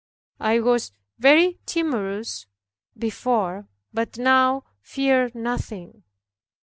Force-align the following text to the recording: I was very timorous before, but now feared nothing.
I 0.39 0.59
was 0.61 0.93
very 1.19 1.59
timorous 1.67 2.47
before, 2.97 3.67
but 3.93 4.17
now 4.17 4.63
feared 4.81 5.35
nothing. 5.35 6.01